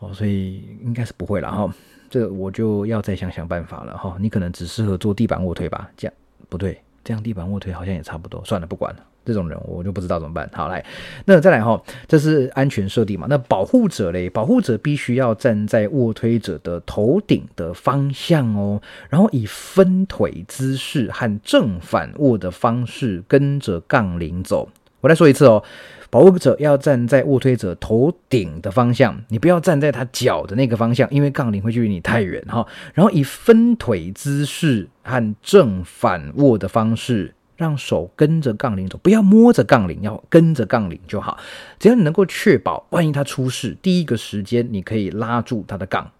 [0.00, 1.72] 哦，所以应该是不会了哈。
[2.10, 4.16] 这我就要再想想办法了哈。
[4.18, 5.88] 你可能只适合做地板卧推吧？
[5.96, 6.14] 这样
[6.48, 8.44] 不对，这样地板卧推好像也差不多。
[8.44, 9.00] 算了，不管了。
[9.24, 10.48] 这种人我就不知道怎么办。
[10.52, 10.84] 好，来，
[11.24, 13.26] 那再来哈，这是安全设定嘛？
[13.28, 24.68] 那保护者嘞，保护者必须要站在卧推者的头顶的方向哦，然后以分腿姿势和正反握的方式跟着杠铃走。
[25.00, 25.62] 我再说一次哦，
[26.10, 32.64] 保护者要站在卧推者头顶的方向，你不要站在他脚的那个方向，因为杠铃会距离你太远哈。
[32.94, 37.34] 然后以分腿姿势和正反握的方式。
[37.62, 41.38] 让手跟着杠铃走，不要摸着杠铃，要跟着杠铃就好。
[41.78, 46.10] 只要你能够确保，万一他出事，第一个时间你可以拉住他的杠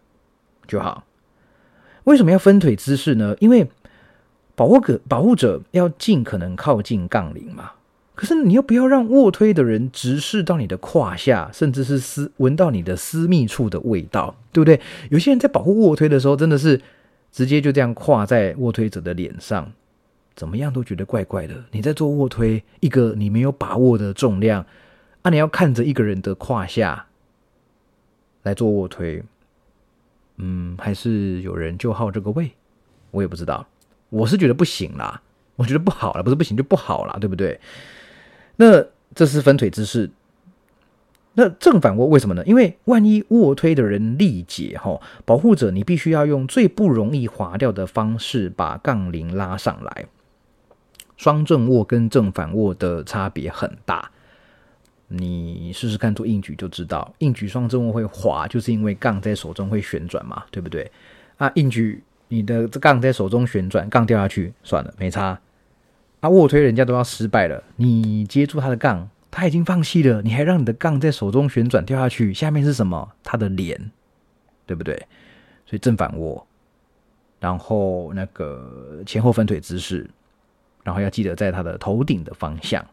[0.68, 1.05] 就好。
[2.05, 3.37] 为什么要分腿姿势呢？
[3.40, 3.68] 因为
[4.55, 7.72] 保护者保护者要尽可能靠近杠铃嘛。
[8.14, 14.81] 可是你又不要让卧推的人直视到你的胯下，甚至是私闻到你的私密处的味道，对不对？
[15.11, 16.81] 有些人在保护卧推的时候，真的是
[17.33, 19.72] 直接就这样跨在卧推者的脸上。
[20.35, 21.55] 怎么样都觉得怪怪的。
[21.71, 24.64] 你在做卧推，一个你没有把握的重量
[25.23, 27.07] 啊，你要看着一个人的胯下
[28.42, 29.23] 来做卧推，
[30.37, 32.51] 嗯，还是有人就好这个位，
[33.11, 33.66] 我也不知道。
[34.11, 35.23] 我是觉得不行啦，
[35.57, 37.61] 我觉得不好了，不是不行就不好了，对不对？
[38.57, 40.11] 那这是分腿姿势。
[41.35, 42.45] 那正反握为什么呢？
[42.45, 50.07] 因为万一卧推的人力竭哈，保护者你必须要用最不容易滑掉的方式把杠铃拉上来。
[51.22, 54.11] 双正握跟正反握的差别很大，
[55.06, 57.14] 你试试看做硬举就知道。
[57.18, 60.90] 硬举双正握会滑，就是因为杠在手中会旋转嘛，对不对？
[61.37, 65.38] 啊，硬举你的这杠在手中旋转，杠掉下去算了，没差。
[66.18, 73.12] 啊，卧推人家都要失败了，你接住他的杠，他已经放弃了，你还让你的杠在手中旋转掉下去，下面是什么？
[73.22, 73.92] 他的脸，
[74.66, 74.96] 对不对？
[75.66, 76.44] 所以正反握，
[77.38, 80.11] 然后那个前后分腿姿势。
[80.83, 82.85] 然后要记得在他的头顶的方向。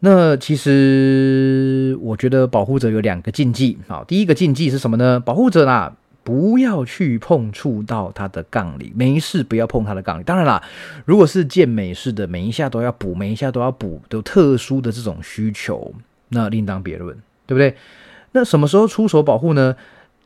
[0.00, 5.18] 那其实我觉得保护者有两个禁忌，好，第一个禁忌是什么呢？
[5.18, 10.24] 保护者啦，不要去碰触到他的杠铃，没事不要碰他的杠铃。
[10.24, 10.62] 当然啦，
[11.06, 15.94] 如果是健美式的，每一下都要补，每一下都要补，有特殊的这种需求，
[16.28, 17.74] 那另当别论，对不对？
[18.32, 19.74] 那什么时候出手保护呢？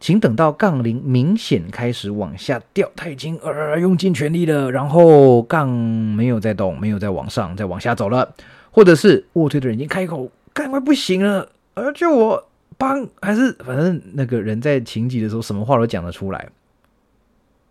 [0.01, 8.33] 请等到杠铃明显开始往下掉，他已经呃用尽全力了，然后杠没有再动，没有再往上，再往下走了，
[8.71, 16.49] 或者是卧推的人已经开口，干快不行了，呃，就我帮，还是反正那个人在情急的时候，什么话都讲得出来。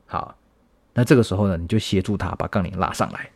[0.05, 0.35] 好，
[0.93, 3.29] 那这个时候呢，你就协助他把杠铃拉上来。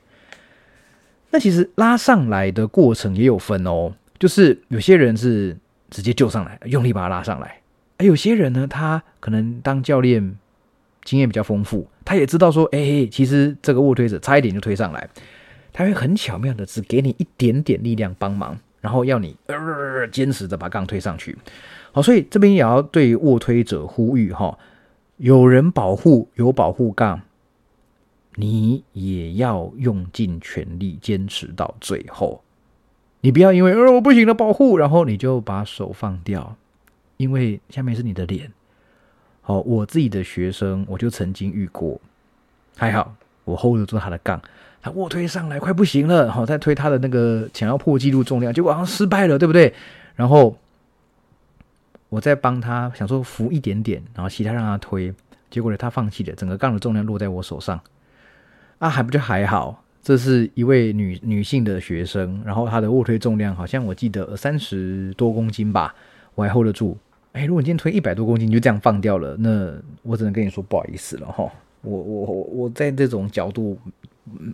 [1.30, 5.58] 那其实拉上来的过程也有分哦，就是有些人是
[5.90, 7.61] 直接救上来，用力把他拉上来。
[8.02, 10.38] 有些人呢，他可能当教练
[11.04, 15.10] 经验比较丰富，他也知道说，哎，其实这个卧推者差一点就推上来，
[15.74, 21.38] 他会很巧妙的只给你一点点力量帮忙，然后要你呃坚持的把杠推上去。
[21.92, 24.58] 好，所以这边也要对卧推者呼吁哈，
[25.18, 27.22] 有人保护有保护杠，
[28.36, 32.44] 你也要用尽全力坚持到最后。
[33.22, 36.56] 你不要因为呃我不行了保护，然后你就把手放掉。
[37.22, 38.52] 因为下面是你的脸，
[39.42, 42.02] 好，我自己的学生我就曾经遇过，
[42.76, 43.14] 还好
[43.46, 44.42] 我 hold 得住他的杠，
[44.82, 49.72] 他卧推上来快不行了，好，在推他的那个想要破纪录重量，结果好像失败了，对不对？
[50.16, 50.58] 然后
[52.10, 55.14] 我再帮他想说扶一点点，然后其他让他推，
[55.52, 57.80] 结果呢他放弃了，整个杠的重量落在我手上，
[58.80, 59.84] 啊，还不就还好？
[60.02, 65.94] 这是一位女女性的学生，然后她的卧推重量好像我记得三十多公斤吧，
[66.34, 66.98] 我还 hold 得住。
[67.34, 69.72] 哎，如果你今天推一百多公斤，你就这样放掉了，那
[70.04, 71.50] 我只能跟你说不好意思了哈。
[71.82, 73.80] 我我我我在这种角度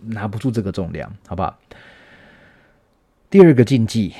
[0.06, 1.58] 拿不住这个重量，好不好？
[3.28, 4.14] 第二个禁忌，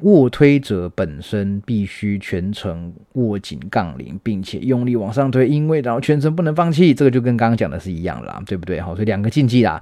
[0.00, 8.80] 卧推者本身必须全程握紧杠铃，并且用力往上推，因为然后全程不能放弃，这个就跟刚刚讲的是一样啦，对不对？
[8.80, 9.80] 好，所以两个禁忌啦。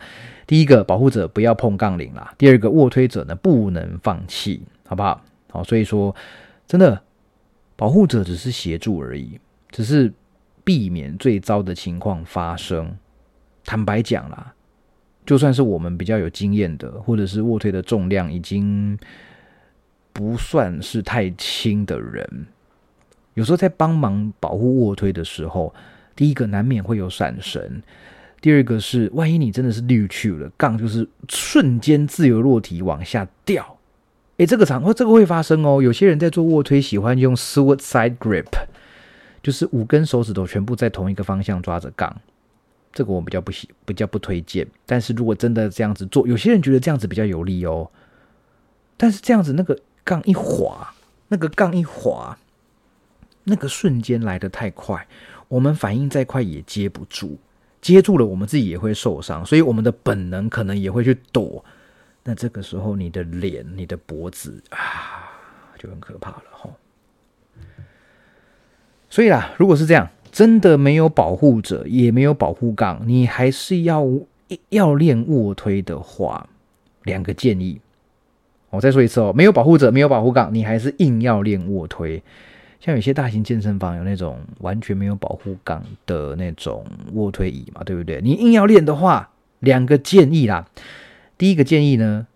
[0.48, 5.22] 第一个，保护者不要碰杠铃啦；第二个，卧推者呢不能放弃，好不好？
[5.48, 6.14] 好，所以说
[6.66, 7.00] 真的。
[7.80, 9.40] 保护者只是协助而已，
[9.70, 10.12] 只是
[10.62, 12.94] 避免最糟的情况发生。
[13.64, 14.52] 坦白讲啦，
[15.24, 18.98] 就算是我们比较有经验的，或者是卧推的重量已经
[20.12, 22.44] 不算是太轻的人，
[23.32, 25.74] 有时候在帮忙保护卧推的时候，
[26.14, 27.82] 第一个难免会有闪神，
[28.42, 33.79] 第二个是万一你真的是溜去了，杠就是瞬间自由落体往下掉。
[34.40, 35.82] 哎，这个场合这个会发生哦。
[35.82, 38.46] 有些人在做卧推，喜欢用 suicide grip，
[39.42, 42.18] 就是五根手指头全部在同一个方向抓着杠。
[42.90, 44.66] 这个我比较不喜，比较不推荐。
[44.86, 47.90] 但是如果真的这样子做，有些人觉得这样子比较有力哦。
[48.96, 50.90] 但是这样子那个杠一滑，
[51.28, 52.38] 那个杠一滑，
[53.44, 55.06] 那个瞬间来的太快，
[55.48, 57.36] 我们反应再快也接不住，
[57.82, 61.62] 接住了我们自己也会受伤，所以我们的本能可能也会去躲。
[62.22, 65.30] 那这个时候，你的脸、你的脖子啊，
[65.78, 66.70] 就很可怕了哈。
[69.08, 74.06] 所以啦，如果是这样，真的没有保护者，也没有保护杠，你还是要
[74.68, 76.48] 要练卧推的话，
[77.04, 77.80] 两个建议。
[78.68, 82.22] 我再说一次哦，没有保护者，没有保护杠，你还是硬要练卧推。
[82.78, 88.20] 像有些大型健身房有那种完全没有保护杠的那种卧推椅嘛，对不对？
[88.22, 90.68] 你硬要练的话，两个建议啦。
[91.40, 92.26] 第一个建议呢，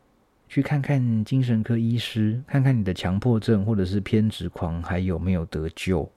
[0.49, 6.11] 去看看精神科医师，看看你的强迫症或者是偏执狂还有没有得救。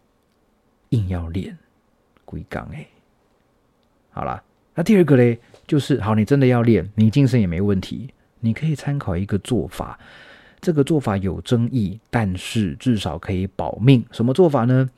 [0.91, 1.57] 硬要练，
[2.23, 2.87] 鬼杠哎！
[4.11, 4.41] 好了，
[4.73, 9.99] 那第二个嘞，就是好，你真的要练，你精神也没问题，你可以参考一个做法。
[10.61, 14.05] 这个做法有争议，但是至少可以保命。
[14.13, 14.89] 什么做法呢？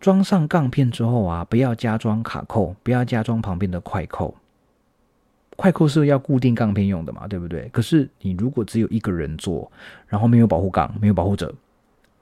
[0.00, 4.34] 装上杠片之后啊，不要加装卡扣，不要加装旁边的快扣。
[5.58, 7.68] 快扣是要固定杠片用的嘛，对不对？
[7.72, 9.68] 可是你如果只有一个人做，
[10.06, 11.52] 然后没有保护杠，没有保护者，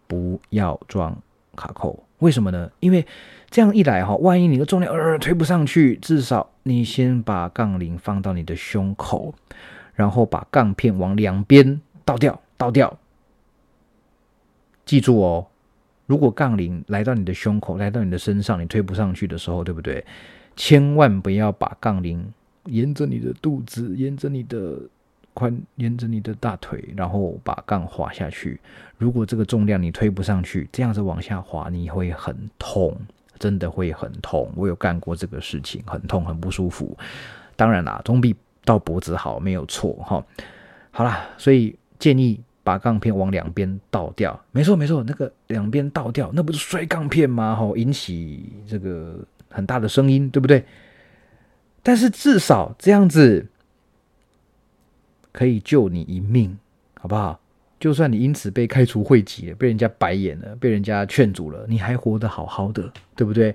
[0.07, 1.14] 不要装
[1.55, 2.03] 卡扣。
[2.20, 2.70] 为什么呢？
[2.81, 3.07] 因为
[3.51, 9.35] 这样一来哈，万一你的重量呃推不上去，至少你先把杠铃放到你的胸口，
[9.92, 12.98] 然后把杠片往两边倒掉，倒掉。
[14.87, 15.46] 记住哦，
[16.06, 20.02] 如果杠铃来到你的胸口，来到你的身上，你推不上去的时候，对不对？
[20.56, 22.33] 千万不要把杠铃。
[22.67, 24.79] 沿着你的肚子，沿着你的
[25.35, 28.60] 宽，沿着你的大腿，然后把杠滑下去。
[28.98, 32.96] 如果这个重量你推不上去，这样子往下滑，你会很痛，
[33.38, 34.50] 真的会很痛。
[34.56, 36.96] 我有干过这个事情，很痛，很不舒服。
[37.54, 40.25] 当然啦，总比到脖子好，没有错哈。
[40.90, 44.38] 好啦，所以建议把杠片往两边倒掉。
[44.52, 47.54] 没错没错，那个两边倒掉，那不是摔杠片吗？
[47.54, 49.19] 哈，引起这个
[49.50, 50.64] 很大的声音，对不对？
[51.87, 53.47] 但是至少这样子
[55.31, 56.59] 可以救你一命，
[56.99, 57.39] 好不好？
[57.79, 63.55] 就算你因此被开除会籍了，被人家白眼了，被人家劝阻了，你还活得好好的，对不对？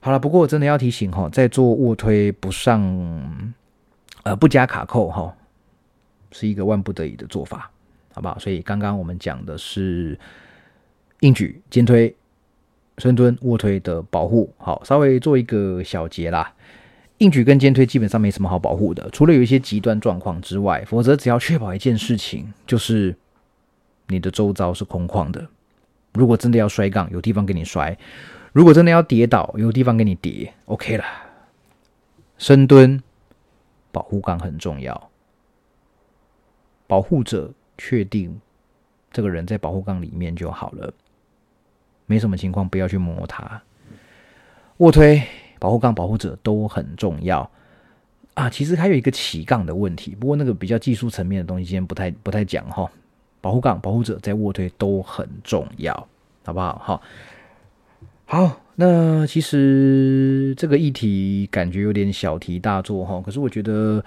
[0.00, 2.82] 好了，不过我真的要提醒哈，在做卧推不上，
[4.24, 5.32] 呃，不加卡扣哈，
[6.32, 7.70] 是一个万不得已的做法，
[8.14, 8.36] 好不好？
[8.40, 10.18] 所以刚刚我们讲的是
[11.20, 12.12] 硬举、肩推、
[12.96, 16.52] 深蹲、卧推的保护，好，稍微做一个小结啦。
[17.18, 23.16] 硬举跟肩推基本上没什么好保护的，除了有一些极端状况之外，否则只要确保一件事情，就是
[24.06, 25.48] 你的周遭是空旷的。
[26.14, 27.96] 如果真的要摔杠，有地方给你摔；
[28.52, 30.52] 如果真的要跌倒，有地方给你跌。
[30.66, 31.04] OK 了。
[32.38, 33.02] 深蹲
[33.90, 35.10] 保护杠很重要，
[36.86, 38.40] 保护者确定
[39.10, 40.94] 这个人在保护杠里面就好了，
[42.06, 43.60] 没什么情况不要去摸它。
[44.76, 45.20] 卧推。
[45.58, 47.50] 保护杠、保护者都很重要
[48.34, 48.48] 啊！
[48.48, 52.88] 其实还有一个起杠的问题，不过那个比较技术层面的东西，今天不太不太讲哈。
[53.40, 55.92] 保护杠、保护者在卧推都很重要，
[56.44, 56.80] 好不好？
[56.84, 57.02] 好，
[58.26, 58.60] 好。
[58.76, 64.04] 那其实这个议题感觉有点小题大做哈，可是我觉得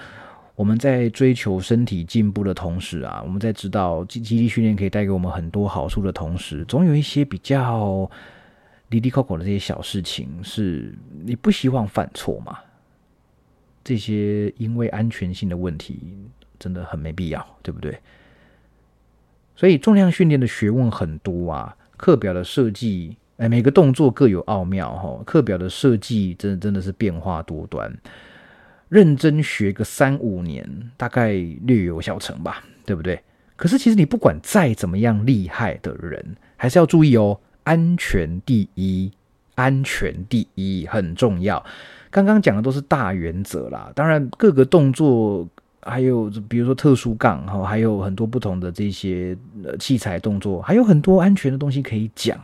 [0.56, 8.10] 我们在追求身体进步的同时啊，我们在知道肌肌力训练可以带给我们很多好处的同时，总有一些比较。
[8.92, 12.60] 滴滴扣扣的这些小事情，是你不希望犯错吗？
[13.84, 16.00] 这些因为安全性的问题，
[16.60, 17.98] 真的很没必要，对不对？
[19.56, 25.24] 所以重量训练的学问很多啊，课表的设计，哎，每个动作各有奥妙哈。
[25.26, 27.92] 课表的设计真的真的是变化多端，
[28.90, 33.20] 认真学个三五年，大概略有小成吧，对不对？
[33.56, 37.40] 可是其实你不管再怎么样厉害的人，还是要注意哦。
[37.72, 39.10] 安全第一，
[39.56, 41.64] 安全第一很重要。
[42.10, 45.48] 刚刚讲的都是大原则啦，当然各个动作
[45.82, 49.38] 还有比如说特殊杠哈，还有很多不同的这些
[49.80, 52.38] 器材动作，还有很多安全的东西可以讲。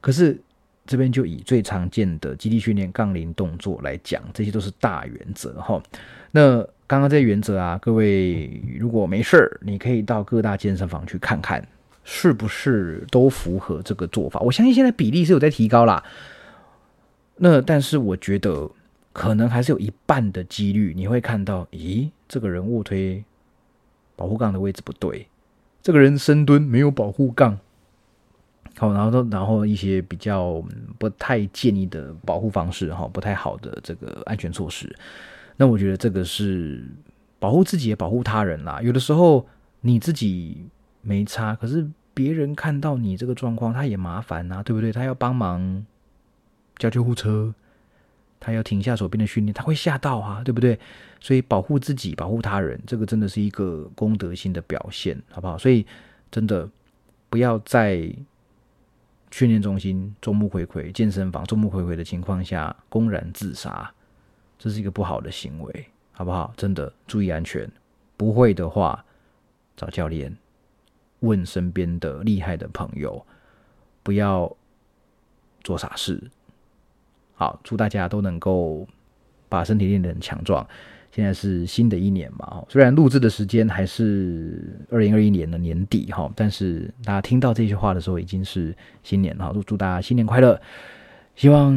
[0.00, 0.40] 可是
[0.86, 5.82] 这边就以最常见的基地训练杠铃动作来讲，这些都是大原则哈。
[6.30, 11.66] 那刚刚这些原则啊，各位如果没事儿，你可以到各大健身房去看看。
[12.04, 14.40] 是不是都符合这个做法？
[14.40, 16.02] 我相信现在比例是有在提高啦。
[17.36, 18.70] 那但是我觉得
[19.12, 23.24] 可能还是有一半的几率，你会看到，咦，这个人卧推
[24.16, 25.28] 保护杠的位置不对，
[25.80, 27.58] 这个人深蹲没有保护杠。
[28.76, 30.62] 好，然后然后一些比较
[30.98, 34.92] 不太建议的保护方式，哈，不太好的这个安全措施。
[35.56, 36.84] 那我觉得这个是
[37.38, 38.80] 保护自己也保护他人啦。
[38.82, 39.46] 有的时候
[39.82, 40.66] 你自己。
[41.02, 44.90] 没差，可是别人看到你这个状况，他也麻烦呐，对不对？
[44.90, 45.84] 他要帮忙
[46.78, 47.54] 叫救护车，
[48.40, 50.78] 他要停下手边的训练，他会吓到啊，对不对？
[51.20, 55.58] 所以保护自己、保护他人，这个真的是一个公德心的表现，好不好？
[55.58, 55.86] 所以
[56.30, 56.68] 真的
[57.28, 58.12] 不要在
[59.30, 63.90] 训练中心众目睽睽、健身房众目睽睽的情况下公然自杀，
[64.58, 66.52] 这是一个不好的行为，好不好？
[66.56, 67.70] 真的注意安全，
[68.16, 69.04] 不会的话
[69.76, 70.36] 找教练。
[71.22, 73.26] 问身边的厉害的朋友，
[74.04, 74.56] 不要
[75.64, 76.22] 做傻事。
[77.34, 78.86] 好，祝大家都能够
[79.48, 80.64] 把身体练得很强壮。
[81.10, 89.50] 现在是新的一年嘛，虽然录制的时间还是二零二一年的年底哈，但是大家听到这句话的时候已经是新年了。
[89.52, 90.58] 祝祝大家新年快乐！
[91.34, 91.74] 希望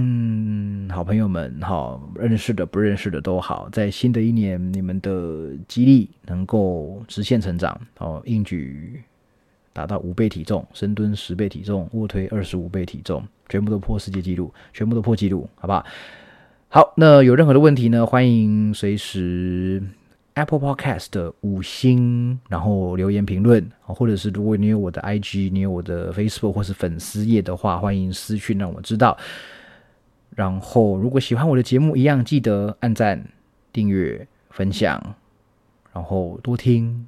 [0.90, 9.04] 好朋友们哈，认识的不认识的都好，在新的一年你们的激励能够直线成长哦，应举。
[9.76, 15.86] 达到五倍体重，深蹲十倍体重，卧推二十五倍体重，全部都破世界纪录，全部都破纪录，好不好？
[16.70, 18.06] 好，那有任何的问题呢？
[18.06, 19.84] 欢迎随时
[20.36, 29.18] Apple Podcast 的五星，然后留言评论，或者是如果你有我的 IG，你有我的 Facebook 或是粉丝页的话，欢迎私讯让我知道。
[30.30, 33.26] 然后，如果喜欢我的节目，一样记得按赞、
[33.74, 35.02] 订阅、分享，
[35.94, 37.08] 然后多听、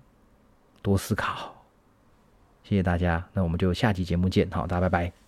[0.82, 1.57] 多思考。
[2.68, 5.26] 谢谢大家，那我们就下期节目见，好，大家拜拜。